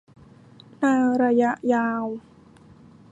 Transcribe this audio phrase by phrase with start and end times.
[0.79, 0.85] ใน
[1.23, 2.05] ระยะยาว